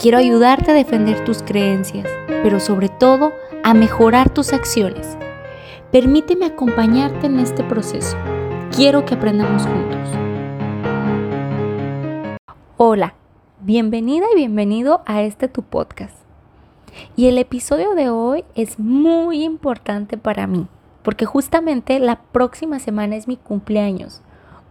Quiero 0.00 0.18
ayudarte 0.18 0.70
a 0.70 0.74
defender 0.74 1.24
tus 1.24 1.42
creencias 1.42 2.06
pero 2.42 2.60
sobre 2.60 2.88
todo 2.88 3.32
a 3.64 3.74
mejorar 3.74 4.30
tus 4.30 4.52
acciones. 4.52 5.18
Permíteme 5.90 6.46
acompañarte 6.46 7.26
en 7.26 7.40
este 7.40 7.64
proceso. 7.64 8.16
Quiero 8.74 9.04
que 9.04 9.14
aprendamos 9.14 9.66
juntos. 9.66 10.08
Hola, 12.76 13.14
bienvenida 13.60 14.26
y 14.32 14.36
bienvenido 14.36 15.02
a 15.04 15.22
este 15.22 15.48
tu 15.48 15.62
podcast. 15.62 16.16
Y 17.16 17.26
el 17.26 17.38
episodio 17.38 17.94
de 17.94 18.08
hoy 18.08 18.44
es 18.54 18.78
muy 18.78 19.42
importante 19.42 20.16
para 20.16 20.46
mí, 20.46 20.68
porque 21.02 21.26
justamente 21.26 21.98
la 21.98 22.20
próxima 22.22 22.78
semana 22.78 23.16
es 23.16 23.26
mi 23.26 23.36
cumpleaños. 23.36 24.22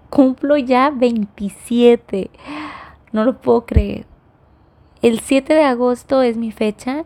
Cumplo 0.10 0.56
ya 0.56 0.90
27. 0.90 2.30
No 3.12 3.26
lo 3.26 3.42
puedo 3.42 3.66
creer. 3.66 4.06
El 5.08 5.22
7 5.22 5.54
de 5.54 5.64
agosto 5.64 6.22
es 6.22 6.36
mi 6.36 6.52
fecha 6.52 7.06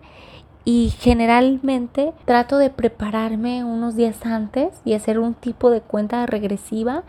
y 0.66 0.92
generalmente 0.98 2.14
trato 2.26 2.58
de 2.58 2.72
prepararme 2.72 3.64
unos 3.64 3.96
días 3.96 4.26
antes 4.26 4.82
y 4.84 4.96
hacer 4.96 5.20
un 5.20 5.36
tipo 5.36 5.70
de 5.70 5.82
cuenta 5.82 6.26
regresiva 6.26 7.04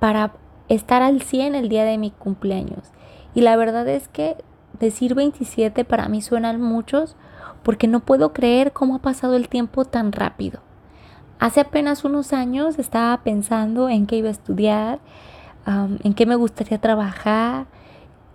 para 0.00 0.32
estar 0.68 1.00
al 1.00 1.22
100 1.22 1.54
el 1.54 1.68
día 1.68 1.84
de 1.84 1.96
mi 1.96 2.10
cumpleaños. 2.10 2.90
Y 3.36 3.42
la 3.42 3.54
verdad 3.54 3.86
es 3.86 4.08
que 4.08 4.36
decir 4.80 5.14
27 5.14 5.84
para 5.84 6.08
mí 6.08 6.20
suenan 6.20 6.60
muchos 6.60 7.14
porque 7.62 7.86
no 7.86 8.00
puedo 8.00 8.32
creer 8.32 8.72
cómo 8.72 8.96
ha 8.96 9.02
pasado 9.02 9.36
el 9.36 9.48
tiempo 9.48 9.84
tan 9.84 10.10
rápido. 10.10 10.58
Hace 11.38 11.60
apenas 11.60 12.04
unos 12.04 12.32
años 12.32 12.80
estaba 12.80 13.16
pensando 13.22 13.88
en 13.88 14.08
qué 14.08 14.16
iba 14.16 14.26
a 14.26 14.32
estudiar, 14.32 14.98
en 15.66 16.14
qué 16.14 16.26
me 16.26 16.34
gustaría 16.34 16.80
trabajar, 16.80 17.66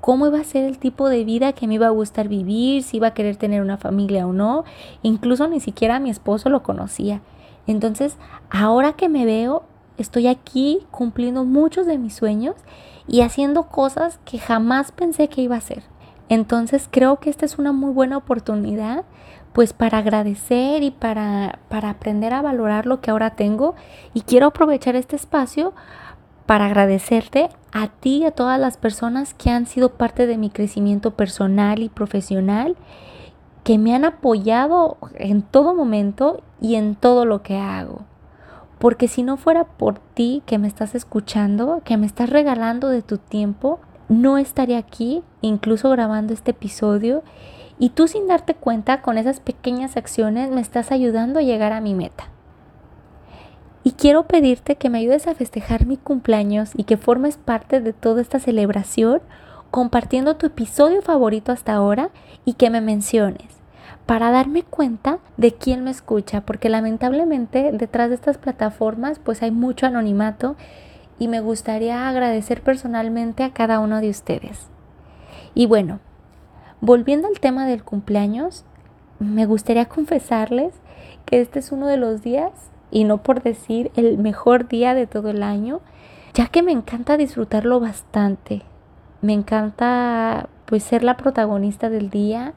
cómo 0.01 0.27
iba 0.27 0.39
a 0.39 0.43
ser 0.43 0.65
el 0.65 0.79
tipo 0.79 1.07
de 1.07 1.23
vida 1.23 1.53
que 1.53 1.67
me 1.67 1.75
iba 1.75 1.87
a 1.87 1.91
gustar 1.91 2.27
vivir, 2.27 2.83
si 2.83 2.97
iba 2.97 3.07
a 3.07 3.13
querer 3.13 3.37
tener 3.37 3.61
una 3.61 3.77
familia 3.77 4.27
o 4.27 4.33
no. 4.33 4.65
Incluso 5.03 5.47
ni 5.47 5.59
siquiera 5.59 5.99
mi 5.99 6.09
esposo 6.09 6.49
lo 6.49 6.63
conocía. 6.63 7.21
Entonces, 7.67 8.17
ahora 8.49 8.93
que 8.93 9.07
me 9.07 9.25
veo, 9.25 9.63
estoy 9.97 10.27
aquí 10.27 10.79
cumpliendo 10.89 11.45
muchos 11.45 11.85
de 11.85 11.99
mis 11.99 12.15
sueños 12.15 12.55
y 13.07 13.21
haciendo 13.21 13.63
cosas 13.63 14.19
que 14.25 14.39
jamás 14.39 14.91
pensé 14.91 15.29
que 15.29 15.41
iba 15.41 15.55
a 15.55 15.59
hacer. 15.59 15.83
Entonces, 16.29 16.87
creo 16.89 17.19
que 17.19 17.29
esta 17.29 17.45
es 17.45 17.59
una 17.59 17.71
muy 17.71 17.91
buena 17.91 18.17
oportunidad 18.17 19.05
pues 19.53 19.73
para 19.73 19.97
agradecer 19.97 20.81
y 20.81 20.91
para, 20.91 21.59
para 21.67 21.89
aprender 21.89 22.33
a 22.33 22.41
valorar 22.41 22.85
lo 22.85 23.01
que 23.01 23.11
ahora 23.11 23.31
tengo 23.31 23.75
y 24.13 24.21
quiero 24.21 24.47
aprovechar 24.47 24.95
este 24.95 25.17
espacio 25.17 25.73
para 26.51 26.65
agradecerte 26.65 27.47
a 27.71 27.87
ti 27.87 28.17
y 28.17 28.25
a 28.25 28.31
todas 28.31 28.59
las 28.59 28.75
personas 28.75 29.33
que 29.33 29.49
han 29.49 29.67
sido 29.67 29.93
parte 29.93 30.27
de 30.27 30.35
mi 30.35 30.49
crecimiento 30.49 31.11
personal 31.11 31.81
y 31.81 31.87
profesional, 31.87 32.75
que 33.63 33.77
me 33.77 33.95
han 33.95 34.03
apoyado 34.03 34.97
en 35.15 35.43
todo 35.43 35.73
momento 35.73 36.41
y 36.59 36.75
en 36.75 36.95
todo 36.95 37.23
lo 37.23 37.41
que 37.41 37.55
hago. 37.55 38.01
Porque 38.79 39.07
si 39.07 39.23
no 39.23 39.37
fuera 39.37 39.63
por 39.63 39.99
ti 39.99 40.43
que 40.45 40.57
me 40.57 40.67
estás 40.67 40.93
escuchando, 40.93 41.83
que 41.85 41.95
me 41.95 42.05
estás 42.05 42.29
regalando 42.29 42.89
de 42.89 43.01
tu 43.01 43.17
tiempo, 43.17 43.79
no 44.09 44.37
estaría 44.37 44.77
aquí, 44.77 45.23
incluso 45.39 45.89
grabando 45.89 46.33
este 46.33 46.51
episodio. 46.51 47.23
Y 47.79 47.91
tú 47.91 48.09
sin 48.09 48.27
darte 48.27 48.55
cuenta, 48.55 49.01
con 49.01 49.17
esas 49.17 49.39
pequeñas 49.39 49.95
acciones, 49.95 50.51
me 50.51 50.59
estás 50.59 50.91
ayudando 50.91 51.39
a 51.39 51.43
llegar 51.43 51.71
a 51.71 51.79
mi 51.79 51.93
meta. 51.93 52.30
Y 53.83 53.93
quiero 53.93 54.23
pedirte 54.23 54.75
que 54.75 54.89
me 54.89 54.99
ayudes 54.99 55.27
a 55.27 55.35
festejar 55.35 55.85
mi 55.85 55.97
cumpleaños 55.97 56.71
y 56.75 56.83
que 56.83 56.97
formes 56.97 57.37
parte 57.37 57.81
de 57.81 57.93
toda 57.93 58.21
esta 58.21 58.39
celebración 58.39 59.21
compartiendo 59.71 60.35
tu 60.35 60.47
episodio 60.47 61.01
favorito 61.01 61.51
hasta 61.51 61.73
ahora 61.73 62.09
y 62.45 62.53
que 62.53 62.69
me 62.69 62.81
menciones 62.81 63.61
para 64.05 64.31
darme 64.31 64.63
cuenta 64.63 65.19
de 65.37 65.53
quién 65.53 65.83
me 65.83 65.91
escucha, 65.91 66.41
porque 66.41 66.69
lamentablemente 66.69 67.71
detrás 67.71 68.09
de 68.09 68.15
estas 68.15 68.37
plataformas 68.37 69.19
pues 69.19 69.41
hay 69.41 69.51
mucho 69.51 69.85
anonimato 69.85 70.55
y 71.17 71.27
me 71.27 71.39
gustaría 71.39 72.09
agradecer 72.09 72.61
personalmente 72.61 73.43
a 73.43 73.53
cada 73.53 73.79
uno 73.79 74.01
de 74.01 74.09
ustedes. 74.09 74.67
Y 75.53 75.65
bueno, 75.65 75.99
volviendo 76.81 77.27
al 77.27 77.39
tema 77.39 77.65
del 77.65 77.83
cumpleaños, 77.83 78.65
me 79.19 79.45
gustaría 79.45 79.85
confesarles 79.89 80.73
que 81.25 81.39
este 81.39 81.59
es 81.59 81.71
uno 81.71 81.87
de 81.87 81.97
los 81.97 82.21
días 82.21 82.51
y 82.91 83.05
no 83.05 83.23
por 83.23 83.41
decir 83.41 83.91
el 83.95 84.17
mejor 84.17 84.67
día 84.67 84.93
de 84.93 85.07
todo 85.07 85.29
el 85.29 85.41
año, 85.41 85.79
ya 86.33 86.47
que 86.47 86.61
me 86.61 86.71
encanta 86.71 87.17
disfrutarlo 87.17 87.79
bastante. 87.79 88.61
Me 89.21 89.33
encanta 89.33 90.49
pues 90.65 90.83
ser 90.83 91.03
la 91.03 91.17
protagonista 91.17 91.89
del 91.89 92.09
día, 92.09 92.53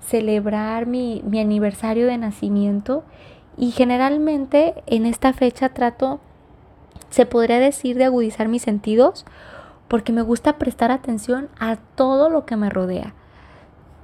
celebrar 0.00 0.86
mi, 0.86 1.22
mi 1.26 1.40
aniversario 1.40 2.06
de 2.06 2.18
nacimiento 2.18 3.04
y 3.56 3.70
generalmente 3.70 4.74
en 4.86 5.06
esta 5.06 5.32
fecha 5.32 5.68
trato, 5.68 6.20
se 7.10 7.26
podría 7.26 7.58
decir, 7.58 7.96
de 7.96 8.04
agudizar 8.04 8.48
mis 8.48 8.62
sentidos 8.62 9.24
porque 9.88 10.12
me 10.12 10.22
gusta 10.22 10.58
prestar 10.58 10.90
atención 10.90 11.48
a 11.58 11.76
todo 11.76 12.30
lo 12.30 12.46
que 12.46 12.56
me 12.56 12.70
rodea. 12.70 13.14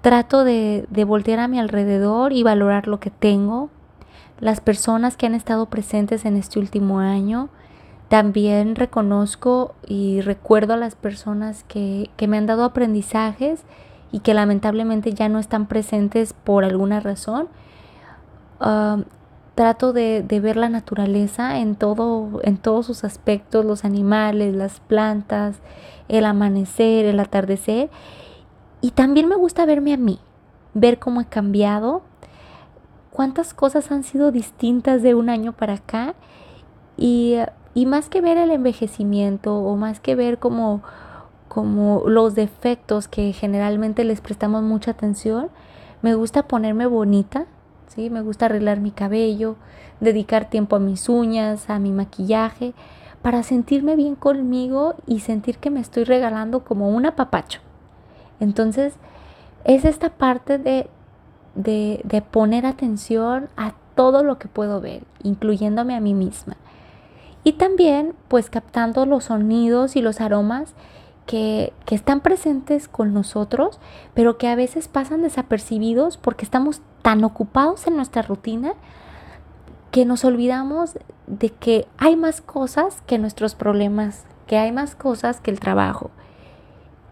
Trato 0.03 0.45
de, 0.45 0.87
de 0.89 1.05
voltear 1.05 1.41
a 1.41 1.49
mi 1.49 1.59
alrededor 1.59 2.33
y 2.33 2.43
valorar 2.43 2.87
lo 2.87 3.01
que 3.01 3.11
tengo, 3.11 3.71
las 4.41 4.61
personas 4.61 5.17
que 5.17 5.27
han 5.27 5.35
estado 5.35 5.67
presentes 5.67 6.25
en 6.25 6.37
este 6.37 6.59
último 6.59 7.01
año. 7.01 7.49
También 8.09 8.75
reconozco 8.75 9.75
y 9.87 10.21
recuerdo 10.23 10.75
a 10.75 10.77
las 10.77 10.95
personas 10.97 11.65
que, 11.65 12.11
me 12.27 12.39
han 12.39 12.47
dado 12.47 12.65
aprendizajes 12.65 13.63
y 14.11 14.21
que 14.21 14.35
lamentablemente 14.35 15.13
ya 15.13 15.29
no 15.29 15.39
están 15.39 15.67
presentes 15.67 16.33
por 16.33 16.65
alguna 16.65 17.01
razón. 17.01 17.49
trato 19.55 19.93
de, 19.93 20.23
de, 20.27 20.41
ver 20.41 20.57
la 20.57 20.71
naturaleza 20.71 21.59
en, 21.59 21.77
todo, 21.77 22.41
en 22.43 22.57
todos 22.57 22.87
sus 22.87 23.05
aspectos, 23.05 23.65
los 23.65 23.85
animales, 23.85 24.55
las 24.55 24.81
plantas, 24.81 25.57
el 26.09 26.25
amanecer, 26.25 27.05
el 27.05 27.21
atardecer. 27.21 27.91
Y 28.81 28.93
también 28.93 29.29
me 29.29 29.37
gusta 29.37 29.67
verme 29.67 29.93
a 29.93 29.99
mí, 29.99 30.19
ver 30.73 30.99
cómo 30.99 31.21
he 31.21 31.27
cambiado, 31.27 32.03
cuántas 33.11 33.55
cosas 33.55 33.91
han 33.91 34.03
sido 34.03 34.33
distintas 34.33 35.03
de 35.03 35.15
un 35.15 35.29
año 35.29 35.53
para 35.53 35.75
acá 35.75 36.15
y, 36.97 37.37
más 37.87 38.09
que 38.09 38.21
ver 38.21 38.37
el 38.37 38.51
envejecimiento 38.51 39.57
o 39.57 39.77
más 39.77 40.01
que 40.01 40.15
ver 40.15 40.39
como, 40.39 40.83
como 41.49 42.03
los 42.07 42.35
defectos 42.35 43.09
que 43.09 43.33
generalmente 43.33 44.05
les 44.05 44.21
prestamos 44.21 44.63
mucha 44.63 44.93
atención, 44.93 45.49
me 46.03 46.15
gusta 46.15 46.47
ponerme 46.47 46.87
bonita, 46.87 47.47
¿sí? 47.89 48.11
me 48.11 48.23
gusta 48.23 48.47
arreglar 48.47 48.81
mi 48.81 48.91
cabello, 48.91 49.57
dedicar 50.01 50.51
tiempo 50.51 50.77
a 50.77 50.81
mis 50.81 51.09
uñas, 51.09 51.71
a 51.71 51.79
mi 51.79 51.91
maquillaje, 51.91 52.75
para 53.23 53.43
sentirme 53.43 53.97
bien 53.97 54.15
conmigo 54.15 54.95
y 55.07 55.21
sentir 55.21 55.59
que 55.59 55.71
me 55.71 55.81
estoy 55.81 56.05
regalando 56.05 56.65
como 56.65 56.89
un 56.89 57.07
apapacho. 57.07 57.61
Entonces, 58.41 58.95
es 59.65 59.85
esta 59.85 60.11
parte 60.11 60.59
de 60.59 60.89
de, 61.55 62.25
poner 62.31 62.67
atención 62.67 63.49
a 63.57 63.75
todo 63.95 64.23
lo 64.23 64.39
que 64.39 64.49
puedo 64.49 64.81
ver, 64.81 65.03
incluyéndome 65.23 65.95
a 65.95 66.01
mí 66.01 66.15
misma. 66.15 66.57
Y 67.45 67.53
también 67.55 68.15
pues 68.29 68.51
captando 68.51 69.07
los 69.07 69.25
sonidos 69.25 69.97
y 69.97 70.03
los 70.03 70.21
aromas 70.21 70.75
que, 71.27 71.73
que, 71.87 71.95
están 71.95 72.21
presentes 72.21 72.89
con 72.89 73.15
nosotros, 73.15 73.79
pero 74.15 74.37
que 74.37 74.49
a 74.49 74.57
veces 74.57 74.89
pasan 74.89 75.23
desapercibidos 75.23 76.17
porque 76.17 76.45
estamos 76.45 76.81
tan 77.03 77.25
ocupados 77.25 77.87
en 77.87 77.97
nuestra 77.97 78.23
rutina 78.23 78.75
que 79.91 80.05
nos 80.05 80.25
olvidamos 80.25 80.99
de 81.27 81.51
que 81.51 81.87
hay 81.99 82.17
más 82.17 82.41
cosas 82.41 83.03
que 83.07 83.19
nuestros 83.19 83.55
problemas, 83.55 84.25
que 84.47 84.59
hay 84.59 84.73
más 84.73 84.95
cosas 84.95 85.41
que 85.41 85.51
el 85.51 85.61
trabajo. 85.61 86.11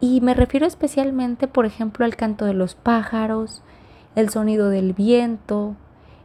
Y 0.00 0.20
me 0.20 0.34
refiero 0.34 0.66
especialmente, 0.66 1.48
por 1.48 1.66
ejemplo, 1.66 2.04
al 2.04 2.16
canto 2.16 2.44
de 2.44 2.54
los 2.54 2.74
pájaros, 2.74 3.62
el 4.18 4.30
sonido 4.30 4.68
del 4.68 4.94
viento, 4.94 5.76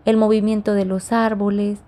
el 0.05 0.17
movimiento 0.17 0.73
de 0.73 0.83
los 0.83 1.11
árboles. 1.11 1.79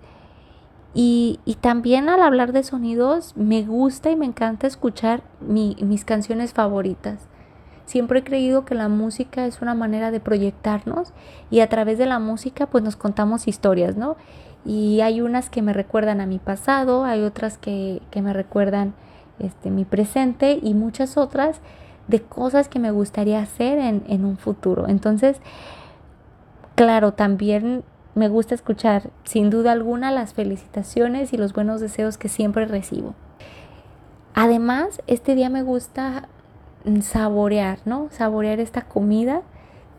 Y, 0.94 1.40
también 1.60 2.08
al 2.08 2.22
hablar 2.22 2.52
de 2.52 2.62
sonidos, 2.62 3.32
me 3.36 3.64
gusta 3.64 4.10
y 4.10 4.16
me 4.16 4.24
encanta 4.24 4.68
escuchar 4.68 5.24
mis 5.40 6.04
canciones 6.04 6.52
favoritas. 6.52 7.28
Siempre 7.86 8.20
he 8.20 8.24
creído 8.24 8.64
que 8.64 8.76
la 8.76 8.88
música 8.88 9.46
es 9.46 9.60
una 9.60 9.74
manera 9.74 10.12
de 10.12 10.20
proyectarnos 10.20 11.12
y 11.50 11.58
a 11.60 11.68
través 11.68 11.98
de 11.98 12.06
la 12.06 12.20
música 12.20 12.66
pues 12.66 12.84
nos 12.84 12.94
contamos 12.94 13.48
historias, 13.48 13.96
¿no? 13.96 14.16
Y 14.64 15.00
hay 15.00 15.20
unas 15.20 15.50
que 15.50 15.60
me 15.60 15.72
recuerdan 15.72 16.20
a 16.20 16.26
mi 16.26 16.38
pasado, 16.38 17.04
hay 17.04 17.22
otras 17.22 17.58
que, 17.58 18.00
me 18.14 18.32
recuerdan 18.32 18.94
este, 19.40 19.70
mi 19.70 19.84
presente 19.84 20.58
y 20.62 20.74
muchas 20.74 21.16
otras 21.16 21.60
de 22.06 22.22
cosas 22.22 22.68
que 22.68 22.78
me 22.78 22.92
gustaría 22.92 23.40
hacer 23.40 23.78
en, 23.78 24.04
en 24.08 24.24
un 24.24 24.36
futuro. 24.36 24.88
Entonces, 24.88 25.40
claro, 26.76 27.12
también 27.12 27.82
me 28.14 28.28
gusta 28.28 28.54
escuchar 28.54 29.10
sin 29.24 29.50
duda 29.50 29.72
alguna 29.72 30.10
las 30.12 30.32
felicitaciones 30.32 31.32
y 31.32 31.36
los 31.36 31.52
buenos 31.52 31.80
deseos 31.80 32.16
que 32.16 32.28
siempre 32.28 32.66
recibo. 32.66 33.14
Además, 34.34 35.02
este 35.06 35.34
día 35.34 35.50
me 35.50 35.62
gusta 35.62 36.28
saborear, 37.02 37.78
¿no? 37.84 38.08
Saborear 38.10 38.60
esta 38.60 38.82
comida 38.82 39.42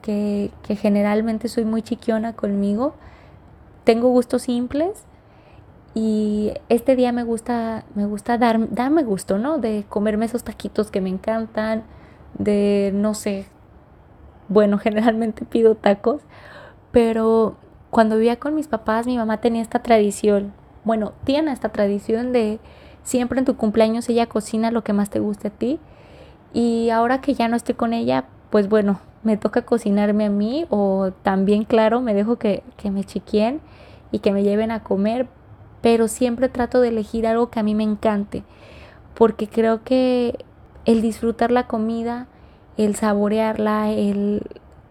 que, 0.02 0.52
generalmente 0.80 1.48
soy 1.48 1.66
muy 1.66 1.82
chiquiona 1.82 2.34
conmigo. 2.34 2.96
Tengo 3.84 4.10
gustos 4.10 4.44
simples 4.44 5.06
y 5.94 6.54
este 6.70 6.96
día 6.96 7.12
me 7.12 7.24
gusta, 7.24 7.84
me 7.96 8.06
gusta 8.06 8.38
dar, 8.38 8.74
darme 8.74 9.04
gusto, 9.04 9.38
¿no? 9.38 9.58
De 9.58 9.86
comerme 9.90 10.26
esos 10.26 10.44
taquitos 10.44 10.92
que 10.92 11.02
me 11.02 11.10
encantan, 11.10 11.84
de, 12.38 12.92
no 12.94 13.14
sé, 13.14 13.46
bueno, 14.50 14.78
generalmente 14.80 15.46
pido 15.46 15.76
tacos, 15.76 16.22
pero 16.92 17.56
cuando 17.89 18.16
vivía 18.16 18.38
con 18.38 18.56
mis 18.56 18.68
papás, 18.68 19.07
mi 19.07 19.18
mamá 19.18 19.42
tenía 19.42 19.62
esta 19.62 19.80
tradición, 19.80 20.54
bueno, 20.84 21.13
tiene 21.24 21.51
esta 21.51 21.69
tradición 21.69 22.31
de 22.31 22.60
siempre 23.04 23.39
en 23.39 23.45
tu 23.45 23.56
cumpleaños 23.56 24.07
ella 24.10 24.28
cocina 24.28 24.72
lo 24.72 24.84
que 24.84 24.94
más 24.94 25.10
te 25.10 25.19
guste 25.19 25.50
a 25.50 25.51
ti. 25.51 25.80
Y 26.54 26.89
ahora 26.89 27.22
que 27.22 27.34
ya 27.34 27.48
no 27.48 27.56
estoy 27.56 27.75
con 27.75 27.94
ella, 27.94 28.25
pues 28.50 28.69
bueno, 28.69 29.00
me 29.24 29.38
toca 29.38 29.63
cocinarme 29.63 30.25
a 30.25 30.30
mí 30.30 30.66
o 30.69 31.12
también, 31.24 31.66
claro, 31.66 32.01
me 32.01 32.13
dejo 32.13 32.38
que, 32.38 32.63
que 32.78 32.92
me 32.92 33.04
chiquien 33.04 33.62
y 34.12 34.19
que 34.19 34.31
me 34.31 34.44
lleven 34.44 34.72
a 34.72 34.83
comer, 34.83 35.28
pero 35.81 36.07
siempre 36.07 36.50
trato 36.50 36.81
de 36.81 36.90
elegir 36.90 37.28
algo 37.28 37.50
que 37.50 37.60
a 37.60 37.63
mí 37.63 37.75
me 37.75 37.83
encante, 37.83 38.44
porque 39.13 39.48
creo 39.48 39.83
que 39.83 40.45
el 40.86 41.01
disfrutar 41.01 41.51
la 41.51 41.68
comida, 41.68 42.28
el 42.78 42.95
saborearla, 42.95 43.92
el, 43.92 44.44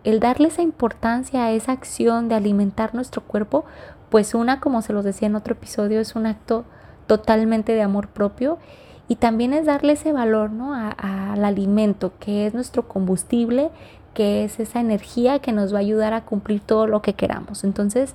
el 0.07 0.21
darle 0.21 0.47
esa 0.49 0.63
importancia 0.63 1.45
a 1.45 1.51
esa 1.51 1.73
acción 1.73 2.29
de 2.29 2.37
alimentar 2.37 2.95
nuestro 2.95 3.23
cuerpo, 3.23 3.65
pues 4.09 4.35
una, 4.35 4.61
como 4.61 4.81
se 4.81 4.93
los 4.93 5.05
decía 5.05 5.27
en 5.27 5.35
otro 5.35 5.55
episodio, 5.55 5.99
es 6.01 6.15
un 6.15 6.27
acto 6.27 6.65
totalmente 7.09 7.73
de 7.73 7.83
amor 7.83 8.07
propio 8.07 8.59
y 9.09 9.17
también 9.17 9.53
es 9.53 9.67
darle 9.67 9.95
ese 9.95 10.13
valor 10.13 10.53
¿no? 10.53 10.75
al 10.75 11.45
alimento, 11.45 12.13
que 12.21 12.47
es 12.47 12.55
nuestro 12.55 12.87
combustible, 12.87 13.71
que 14.15 14.45
es 14.45 14.61
esa 14.61 14.79
energía 14.79 15.41
que 15.41 15.51
nos 15.51 15.75
va 15.75 15.79
a 15.79 15.81
ayudar 15.81 16.15
a 16.15 16.25
cumplir 16.25 16.61
todo 16.61 16.87
lo 16.87 17.03
que 17.03 17.15
queramos. 17.15 17.65
Entonces, 17.65 18.15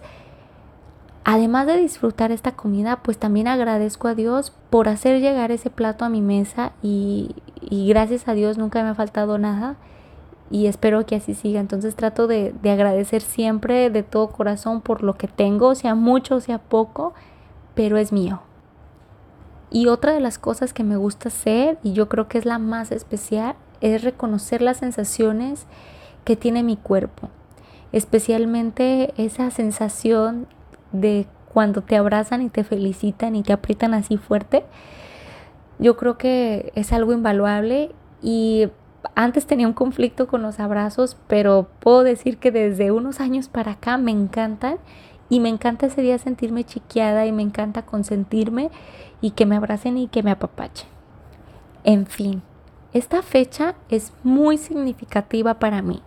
además 1.26 1.68
de 1.68 1.76
disfrutar 1.76 2.32
esta 2.32 2.54
comida, 2.54 3.04
pues 3.04 3.18
también 3.18 3.50
agradezco 3.50 4.08
a 4.08 4.16
Dios 4.16 4.54
por 4.70 4.88
hacer 4.88 5.20
llegar 5.20 5.52
ese 5.52 5.70
plato 5.70 6.06
a 6.06 6.10
mi 6.10 6.22
mesa 6.22 6.72
y, 6.82 7.36
y 7.60 7.90
gracias 7.90 8.30
a 8.30 8.34
Dios 8.34 8.58
nunca 8.58 8.82
me 8.82 8.92
ha 8.92 8.96
faltado 8.96 9.38
nada 9.38 9.76
y 10.52 10.68
espero 10.68 11.06
que 11.06 11.16
así 11.16 11.34
siga. 11.34 11.60
Entonces 11.60 11.96
trato 11.96 12.28
de, 12.28 12.54
de, 12.62 12.72
agradecer 12.72 13.22
siempre 13.22 13.90
de 13.90 14.04
todo 14.04 14.30
corazón 14.30 14.82
por 14.82 15.02
lo 15.02 15.16
que 15.16 15.28
tengo, 15.28 15.74
sea 15.76 15.96
mucho, 15.96 16.42
sea 16.42 16.60
poco, 16.60 17.14
pero 17.74 17.98
es 17.98 18.12
mío. 18.12 18.42
Y 19.72 19.88
otra 19.88 20.12
de 20.12 20.20
las 20.20 20.38
cosas 20.38 20.74
que 20.74 20.84
me 20.84 20.98
gusta 20.98 21.30
hacer, 21.30 21.80
y 21.82 21.94
yo 21.94 22.10
creo 22.10 22.28
que 22.28 22.38
es 22.38 22.46
la 22.46 22.60
más 22.60 22.92
especial, 22.92 23.56
es 23.80 24.04
reconocer 24.04 24.62
las 24.62 24.78
sensaciones 24.78 25.66
que 26.26 26.36
tiene 26.36 26.62
mi 26.62 26.76
cuerpo. 26.76 27.30
Especialmente 27.94 29.14
esa 29.18 29.50
sensación 29.50 30.48
de 30.92 31.26
cuando 31.54 31.82
te 31.82 31.96
abrazan 31.96 32.42
y 32.42 32.50
te 32.50 32.64
felicitan 32.64 33.36
y 33.36 33.44
te 33.44 33.54
aprietan 33.54 33.94
así 33.94 34.18
fuerte. 34.18 34.66
Yo 35.80 35.98
creo 35.98 36.18
que 36.18 36.72
es 36.76 36.94
algo 36.94 37.14
invaluable 37.14 37.92
y 38.22 38.68
antes 39.16 39.46
tenía 39.46 39.68
un 39.68 39.74
conflicto 39.74 40.28
con 40.28 40.42
los 40.42 40.60
abrazos, 40.60 41.18
pero 41.28 41.68
puedo 41.80 42.04
decir 42.04 42.38
que 42.38 42.52
desde 42.52 42.92
unos 42.92 43.20
años 43.20 43.48
para 43.48 43.74
acá 43.74 43.98
me 43.98 44.12
encantan 44.12 44.78
y 45.30 45.40
me 45.40 45.50
encanta 45.50 45.88
ese 45.88 46.02
día 46.02 46.18
sentirme 46.18 46.64
chiqueada 46.64 47.26
y 47.26 47.32
me 47.32 47.42
encanta 47.42 47.84
consentirme 47.84 48.70
y 49.22 49.32
que 49.32 49.46
me 49.46 49.56
abracen 49.56 49.98
y 49.98 50.08
que 50.08 50.24
me 50.24 50.32
apapachen. 50.32 50.90
En 51.84 52.06
fin, 52.06 52.42
esta 52.94 53.22
fecha 53.22 53.76
es 53.90 54.14
muy 54.24 54.58
significativa 54.58 55.56
para 55.56 55.82
mí. 55.82 56.02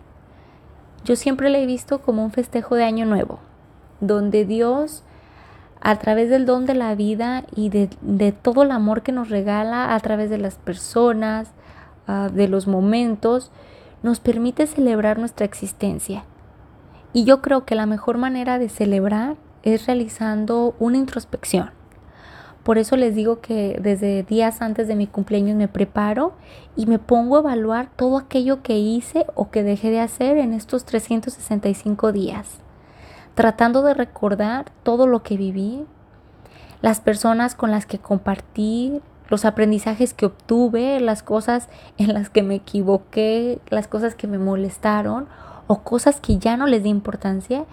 Yo 1.03 1.15
siempre 1.15 1.49
la 1.49 1.59
he 1.59 1.65
visto 1.65 1.99
como 1.99 2.23
un 2.23 2.31
festejo 2.31 2.75
de 2.75 2.83
año 2.83 3.05
nuevo, 3.05 3.39
donde 3.99 4.45
Dios, 4.45 5.03
a 5.81 5.97
través 5.97 6.29
del 6.29 6.45
don 6.45 6.65
de 6.65 6.75
la 6.75 6.95
vida 6.95 7.45
y 7.55 7.69
de, 7.69 7.89
de 8.01 8.31
todo 8.31 8.63
el 8.63 8.71
amor 8.71 9.01
que 9.01 9.11
nos 9.11 9.29
regala 9.29 9.95
a 9.95 9.99
través 9.99 10.29
de 10.29 10.37
las 10.37 10.55
personas, 10.55 11.51
Ah, 12.07 12.29
de 12.31 12.47
los 12.47 12.67
momentos, 12.67 13.51
nos 14.03 14.19
permite 14.19 14.67
celebrar 14.67 15.17
nuestra 15.17 15.45
existencia. 15.45 16.23
Y 17.13 17.23
yo 17.23 17.41
creo 17.41 17.65
que 17.65 17.75
la 17.75 17.87
mejor 17.87 18.17
manera 18.17 18.59
de 18.59 18.69
celebrar 18.69 19.37
es 19.63 19.87
realizando 19.87 20.75
una 20.77 20.97
introspección. 20.97 21.71
Por 22.63 22.77
eso 22.77 22.95
les 22.95 23.15
digo 23.15 23.41
que 23.41 23.79
desde 23.81 24.23
días 24.23 24.61
antes 24.61 24.87
de 24.87 24.95
mi 24.95 25.07
cumpleaños 25.07 25.55
me 25.55 25.67
preparo 25.67 26.33
y 26.75 26.85
me 26.87 26.99
pongo 26.99 27.37
a 27.37 27.39
evaluar 27.39 27.89
todo 27.95 28.17
aquello 28.17 28.61
que 28.61 28.77
hice 28.77 29.25
o 29.35 29.49
que 29.49 29.63
dejé 29.63 29.91
de 29.91 29.99
hacer 29.99 30.37
en 30.37 30.53
estos 30.53 30.83
365 30.85 32.11
días, 32.11 32.57
tratando 33.33 33.81
de 33.81 33.93
recordar 33.93 34.65
todo 34.83 35.07
lo 35.07 35.23
que 35.23 35.37
viví, 35.37 35.85
las 36.81 37.01
personas 37.01 37.55
con 37.55 37.71
las 37.71 37.85
que 37.85 37.99
compartí, 37.99 39.01
los 39.29 39.45
aprendizajes 39.45 40.13
que 40.13 40.27
obtuve, 40.27 40.99
las 40.99 41.23
cosas 41.23 41.69
en 41.97 42.13
las 42.13 42.29
que 42.29 42.43
me 42.43 42.55
equivoqué, 42.55 43.59
las 43.69 43.87
cosas 43.87 44.15
que 44.15 44.27
me 44.27 44.37
molestaron 44.37 45.27
o 45.67 45.81
cosas 45.81 46.19
que 46.19 46.37
ya 46.37 46.57
no 46.57 46.67
les 46.67 46.83
di 46.83 46.89
importancia, 46.89 47.65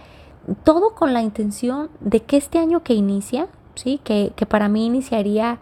todo 0.65 0.95
con 0.95 1.13
la 1.13 1.23
intención 1.23 1.91
de 2.01 2.21
que 2.21 2.37
este 2.37 2.59
año 2.59 2.83
que 2.83 2.95
inicia, 2.95 3.49
¿sí? 3.75 4.01
que, 4.03 4.33
que 4.35 4.47
para 4.47 4.69
mí 4.69 4.87
iniciaría 4.87 5.59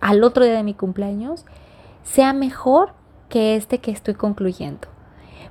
al 0.00 0.24
otro 0.24 0.44
día 0.44 0.54
de 0.54 0.62
mi 0.62 0.74
cumpleaños, 0.74 1.44
sea 2.02 2.32
mejor 2.32 2.94
que 3.28 3.56
este 3.56 3.78
que 3.78 3.90
estoy 3.90 4.14
concluyendo. 4.14 4.88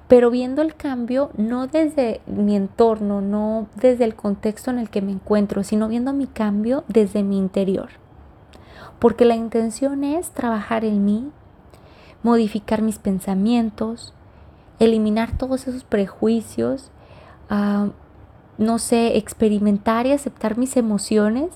Pero 0.07 0.29
viendo 0.29 0.61
el 0.61 0.75
cambio 0.75 1.29
no 1.37 1.67
desde 1.67 2.19
mi 2.25 2.57
entorno, 2.57 3.21
no 3.21 3.67
desde 3.75 4.03
el 4.03 4.15
contexto 4.15 4.69
en 4.69 4.79
el 4.79 4.89
que 4.89 5.01
me 5.01 5.13
encuentro, 5.13 5.63
sino 5.63 5.87
viendo 5.87 6.11
mi 6.11 6.27
cambio 6.27 6.83
desde 6.89 7.23
mi 7.23 7.37
interior 7.37 8.00
porque 8.99 9.25
la 9.25 9.35
intención 9.35 10.03
es 10.03 10.31
trabajar 10.31 10.85
en 10.85 11.03
mí, 11.05 11.31
modificar 12.23 12.81
mis 12.81 12.99
pensamientos, 12.99 14.13
eliminar 14.79 15.37
todos 15.37 15.67
esos 15.67 15.83
prejuicios, 15.83 16.91
ah, 17.49 17.89
no 18.57 18.79
sé, 18.79 19.17
experimentar 19.17 20.05
y 20.05 20.11
aceptar 20.11 20.57
mis 20.57 20.77
emociones 20.77 21.49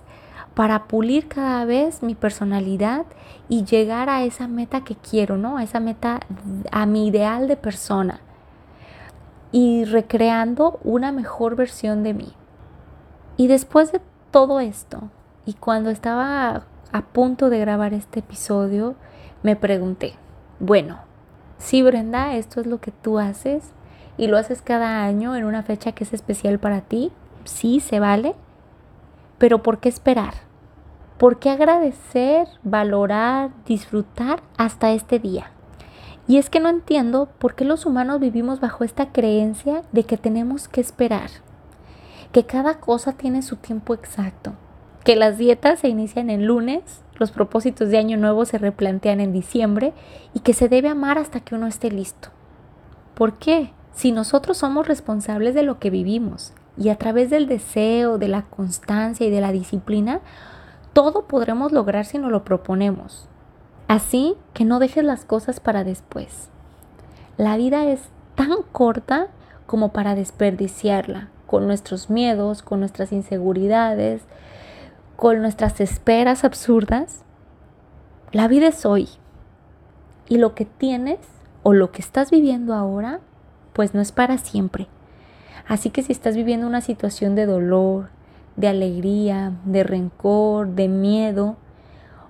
para 0.56 0.88
pulir 0.88 1.28
cada 1.28 1.66
vez 1.66 2.02
mi 2.02 2.16
personalidad 2.16 3.06
y 3.50 3.66
llegar 3.66 4.10
a 4.10 4.24
esa 4.24 4.48
meta 4.48 4.84
que 4.84 4.96
quiero, 4.96 5.38
¿no? 5.38 5.58
A 5.58 5.64
esa 5.64 5.80
meta, 5.80 6.22
a 6.72 6.86
mi 6.86 7.08
ideal 7.08 7.48
de 7.48 7.58
persona. 7.58 8.22
Y 9.52 9.86
recreando 9.86 10.80
una 10.84 11.12
mejor 11.12 11.56
versión 11.56 12.04
de 12.04 12.14
mí. 12.14 12.34
Y 13.38 13.48
después 13.48 13.92
de 13.92 14.02
todo 14.32 14.60
esto, 14.60 15.10
y 15.46 15.54
cuando 15.54 15.90
estaba 15.90 16.64
a 16.92 17.02
punto 17.02 17.50
de 17.50 17.60
grabar 17.60 17.94
este 17.94 18.20
episodio, 18.20 18.96
me 19.44 19.56
pregunté, 19.56 20.14
bueno, 20.60 21.00
sí 21.58 21.82
Brenda, 21.82 22.36
esto 22.36 22.62
es 22.62 22.68
lo 22.68 22.80
que 22.80 22.92
tú 22.92 23.20
haces 23.20 23.72
y 24.18 24.28
lo 24.28 24.38
haces 24.38 24.62
cada 24.62 25.04
año 25.04 25.36
en 25.36 25.46
una 25.46 25.64
fecha 25.64 25.92
que 25.92 26.04
es 26.04 26.14
especial 26.14 26.60
para 26.60 26.82
ti, 26.82 27.12
sí, 27.44 27.80
se 27.80 28.00
vale, 28.00 28.36
pero 29.38 29.62
¿por 29.62 29.80
qué 29.80 29.90
esperar? 29.90 30.34
¿Por 31.18 31.40
qué 31.40 31.50
agradecer, 31.50 32.48
valorar, 32.64 33.52
disfrutar 33.66 34.42
hasta 34.58 34.92
este 34.92 35.20
día? 35.20 35.52
Y 36.28 36.38
es 36.38 36.50
que 36.50 36.60
no 36.60 36.70
entiendo 36.70 37.30
por 37.40 37.56
qué 37.56 37.66
los 37.66 37.86
humanos 37.86 38.20
vivimos 38.20 38.60
bajo 38.60 38.84
esta 38.84 39.12
creencia 39.12 39.84
de 39.92 40.04
que 40.06 40.18
tenemos 40.18 40.68
que 40.68 40.82
esperar, 40.82 41.30
que 42.32 42.46
cada 42.46 42.80
cosa 42.80 43.14
tiene 43.14 43.42
su 43.44 43.58
tiempo 43.58 43.94
exacto 43.94 44.54
que 45.06 45.16
las 45.16 45.38
dietas 45.38 45.80
se 45.80 45.88
inician 45.88 46.32
el 46.32 46.46
lunes, 46.46 46.82
los 47.18 47.32
propósitos 47.32 47.90
de 47.90 48.00
año 48.00 48.18
nuevo 48.18 48.44
se 48.44 48.58
replantean 48.58 49.22
en 49.22 49.32
diciembre 49.32 49.94
y 50.34 50.40
que 50.40 50.54
se 50.54 50.68
debe 50.68 50.90
amar 50.90 51.20
hasta 51.20 51.40
que 51.40 51.54
uno 51.54 51.68
esté 51.68 51.92
listo. 51.92 52.30
¿Por 53.14 53.38
qué? 53.38 53.72
Si 53.94 54.12
nosotros 54.12 54.58
somos 54.58 54.88
responsables 54.88 55.54
de 55.54 55.62
lo 55.62 55.80
que 55.80 55.92
vivimos 55.92 56.54
y 56.76 56.90
a 56.90 56.98
través 56.98 57.30
del 57.30 57.48
deseo, 57.48 58.18
de 58.18 58.28
la 58.28 58.42
constancia 58.42 59.28
y 59.28 59.30
de 59.30 59.42
la 59.42 59.52
disciplina, 59.52 60.22
todo 60.92 61.28
podremos 61.28 61.72
lograr 61.72 62.06
si 62.06 62.18
nos 62.18 62.32
lo 62.32 62.44
proponemos. 62.44 63.30
Así 63.88 64.36
que 64.54 64.66
no 64.66 64.80
dejes 64.80 65.04
las 65.04 65.24
cosas 65.24 65.60
para 65.60 65.84
después. 65.84 66.50
La 67.38 67.58
vida 67.58 67.86
es 67.86 68.02
tan 68.34 68.64
corta 68.72 69.28
como 69.68 69.94
para 69.94 70.16
desperdiciarla 70.16 71.30
con 71.46 71.68
nuestros 71.68 72.10
miedos, 72.10 72.64
con 72.64 72.80
nuestras 72.80 73.12
inseguridades, 73.12 74.24
con 75.16 75.42
nuestras 75.42 75.80
esperas 75.82 76.44
absurdas. 76.44 77.24
La 78.32 78.48
vida 78.48 78.68
es 78.68 78.86
hoy. 78.86 79.10
Y 80.28 80.38
lo 80.38 80.56
que 80.56 80.66
tienes 80.66 81.20
o 81.64 81.74
lo 81.74 81.92
que 81.92 82.02
estás 82.02 82.32
viviendo 82.32 82.74
ahora, 82.74 83.20
pues 83.74 83.94
no 83.94 84.02
es 84.02 84.12
para 84.12 84.38
siempre. 84.38 84.88
Así 85.68 85.90
que 85.90 86.04
si 86.04 86.12
estás 86.12 86.36
viviendo 86.36 86.68
una 86.68 86.82
situación 86.82 87.36
de 87.36 87.46
dolor, 87.46 88.10
de 88.56 88.68
alegría, 88.68 89.54
de 89.66 89.84
rencor, 89.84 90.70
de 90.70 90.88
miedo 90.88 91.58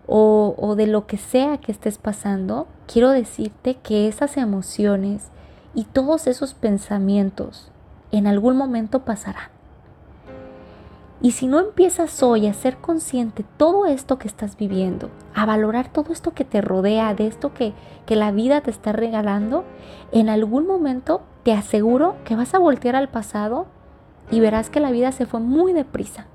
o, 0.07 0.75
de 0.77 0.87
lo 0.87 1.07
que 1.07 1.17
sea 1.17 1.57
que 1.57 1.71
estés 1.71 1.97
pasando, 1.97 2.67
quiero 2.87 3.09
decirte 3.09 3.75
que 3.75 4.07
esas 4.07 4.37
emociones 4.37 5.29
y 5.73 5.85
todos 5.85 6.27
esos 6.27 6.53
pensamientos 6.53 7.71
en 8.11 8.27
algún 8.27 8.55
momento 8.55 9.03
pasarán. 9.03 9.54
Y 11.25 11.31
si 11.31 11.47
no 11.47 11.59
empiezas 11.59 12.21
hoy 12.21 12.45
a 12.45 12.53
ser 12.53 12.77
consciente 12.77 13.43
todo 13.57 13.87
esto 13.87 14.19
que 14.19 14.27
estás 14.27 14.57
viviendo, 14.57 15.09
a 15.33 15.47
valorar 15.47 15.91
todo 15.91 16.13
esto 16.13 16.35
que 16.35 16.45
te 16.45 16.61
rodea, 16.61 17.15
de 17.15 17.25
esto 17.25 17.51
que, 17.51 17.73
que 18.05 18.15
la 18.15 18.31
vida 18.31 18.61
te 18.61 18.69
está 18.69 18.91
regalando, 18.91 19.63
en 20.11 20.29
algún 20.29 20.67
momento 20.67 21.23
te 21.41 21.51
aseguro 21.51 22.15
que 22.25 22.35
vas 22.35 22.53
a 22.53 22.59
voltear 22.59 22.95
al 22.95 23.09
pasado 23.09 23.65
y 24.29 24.39
verás 24.39 24.69
que 24.69 24.79
la 24.79 24.91
vida 24.91 25.11
se 25.11 25.25
fue 25.25 25.39
muy 25.39 25.73
deprisa. 25.73 26.27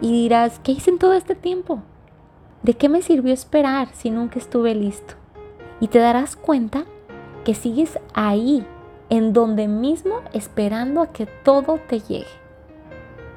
Y 0.00 0.10
dirás, 0.10 0.58
¿qué 0.64 0.72
hice 0.72 0.90
en 0.90 0.98
todo 0.98 1.12
este 1.12 1.36
tiempo? 1.36 1.84
¿De 2.64 2.74
qué 2.74 2.88
me 2.88 3.02
sirvió 3.02 3.32
esperar 3.32 3.90
si 3.92 4.10
nunca 4.10 4.40
estuve 4.40 4.74
listo? 4.74 5.14
Y 5.78 5.86
te 5.86 6.00
darás 6.00 6.34
cuenta 6.34 6.86
que 7.44 7.54
sigues 7.54 8.00
ahí, 8.14 8.66
en 9.10 9.32
donde 9.32 9.68
mismo, 9.68 10.22
esperando 10.32 11.02
a 11.02 11.12
que 11.12 11.26
todo 11.26 11.78
te 11.86 12.00
llegue. 12.00 12.26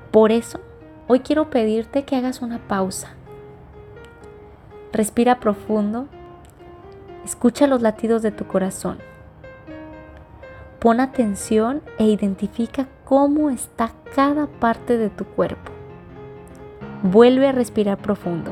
Por 0.10 0.32
eso, 0.32 0.60
hoy 1.08 1.22
quiero 1.22 1.50
pedirte 1.50 2.04
que 2.04 2.16
hagas 2.16 2.42
una 2.42 2.60
pausa. 2.60 3.10
Respira 4.92 5.40
profundo, 5.40 6.08
escucha 7.26 7.68
los 7.68 7.82
latidos 7.82 8.22
de 8.22 8.32
tu 8.32 8.46
corazón. 8.46 8.98
Pon 10.80 11.00
atención 11.00 11.82
e 11.98 12.06
identifica 12.06 12.88
cómo 13.04 13.50
está 13.50 13.92
cada 14.16 14.48
parte 14.48 14.98
de 14.98 15.10
tu 15.10 15.26
cuerpo. 15.26 15.72
Vuelve 17.04 17.48
a 17.48 17.52
respirar 17.52 17.98
profundo. 17.98 18.52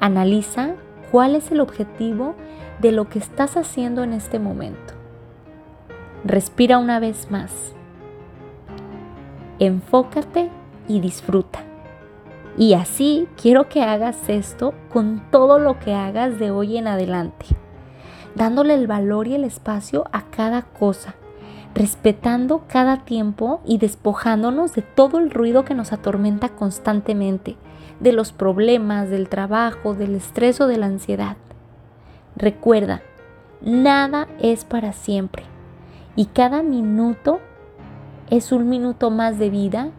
Analiza 0.00 0.74
cuál 1.10 1.34
es 1.34 1.50
el 1.50 1.60
objetivo 1.60 2.34
de 2.80 2.92
lo 2.92 3.08
que 3.08 3.18
estás 3.18 3.56
haciendo 3.56 4.02
en 4.02 4.12
este 4.12 4.38
momento. 4.38 4.94
Respira 6.24 6.78
una 6.78 7.00
vez 7.00 7.30
más. 7.30 7.74
Enfócate 9.58 10.50
y 10.88 11.00
disfruta. 11.00 11.60
Y 12.56 12.74
así 12.74 13.28
quiero 13.40 13.68
que 13.68 13.82
hagas 13.82 14.28
esto 14.28 14.74
con 14.92 15.22
todo 15.30 15.58
lo 15.58 15.78
que 15.80 15.92
hagas 15.92 16.38
de 16.38 16.50
hoy 16.50 16.76
en 16.76 16.86
adelante, 16.86 17.46
dándole 18.34 18.74
el 18.74 18.86
valor 18.86 19.26
y 19.26 19.34
el 19.34 19.44
espacio 19.44 20.04
a 20.12 20.22
cada 20.30 20.62
cosa, 20.62 21.16
respetando 21.74 22.64
cada 22.68 23.04
tiempo 23.04 23.60
y 23.64 23.78
despojándonos 23.78 24.74
de 24.74 24.82
todo 24.82 25.18
el 25.18 25.30
ruido 25.30 25.64
que 25.64 25.74
nos 25.74 25.92
atormenta 25.92 26.50
constantemente, 26.50 27.56
de 27.98 28.12
los 28.12 28.32
problemas, 28.32 29.10
del 29.10 29.28
trabajo, 29.28 29.94
del 29.94 30.14
estrés 30.14 30.60
o 30.60 30.66
de 30.66 30.76
la 30.76 30.86
ansiedad. 30.86 31.36
Recuerda, 32.36 33.02
nada 33.62 34.28
es 34.40 34.64
para 34.64 34.92
siempre 34.92 35.44
y 36.16 36.26
cada 36.26 36.62
minuto 36.62 37.40
es 38.30 38.52
un 38.52 38.68
minuto 38.68 39.10
más 39.10 39.38
de 39.38 39.50
vida 39.50 39.90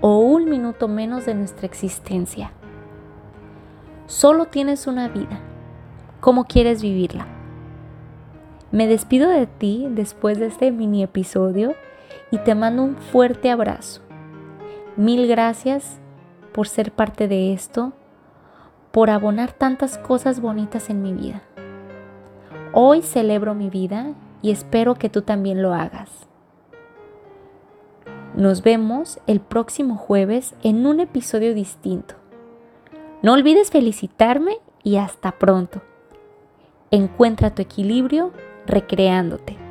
o 0.00 0.18
un 0.18 0.48
minuto 0.48 0.88
menos 0.88 1.26
de 1.26 1.34
nuestra 1.34 1.66
existencia. 1.66 2.52
Solo 4.06 4.46
tienes 4.46 4.86
una 4.86 5.08
vida. 5.08 5.40
¿Cómo 6.20 6.44
quieres 6.44 6.82
vivirla? 6.82 7.26
Me 8.72 8.86
despido 8.86 9.28
de 9.28 9.46
ti 9.46 9.86
después 9.90 10.38
de 10.38 10.46
este 10.46 10.70
mini 10.70 11.02
episodio 11.02 11.74
y 12.30 12.38
te 12.38 12.54
mando 12.54 12.82
un 12.82 12.96
fuerte 12.96 13.50
abrazo. 13.50 14.02
Mil 14.96 15.26
gracias 15.26 15.98
por 16.52 16.68
ser 16.68 16.92
parte 16.92 17.28
de 17.28 17.52
esto, 17.52 17.92
por 18.90 19.10
abonar 19.10 19.52
tantas 19.52 19.98
cosas 19.98 20.40
bonitas 20.40 20.90
en 20.90 21.02
mi 21.02 21.12
vida. 21.12 21.42
Hoy 22.72 23.02
celebro 23.02 23.54
mi 23.54 23.70
vida 23.70 24.14
y 24.42 24.50
espero 24.50 24.94
que 24.94 25.08
tú 25.08 25.22
también 25.22 25.62
lo 25.62 25.74
hagas. 25.74 26.25
Nos 28.36 28.62
vemos 28.62 29.18
el 29.26 29.40
próximo 29.40 29.96
jueves 29.96 30.54
en 30.62 30.86
un 30.86 31.00
episodio 31.00 31.54
distinto. 31.54 32.16
No 33.22 33.32
olvides 33.32 33.70
felicitarme 33.70 34.58
y 34.82 34.96
hasta 34.96 35.32
pronto. 35.32 35.80
Encuentra 36.90 37.54
tu 37.54 37.62
equilibrio 37.62 38.32
recreándote. 38.66 39.65